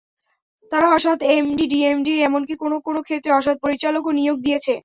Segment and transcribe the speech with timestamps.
[0.71, 4.73] তারা অসৎ MD, DMD এমনকি কোনো কোনো ক্ষেত্রে অসৎ পরিচালকও নিয়োগ দিয়েছে।